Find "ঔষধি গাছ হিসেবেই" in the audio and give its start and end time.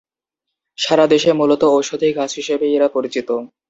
1.71-2.75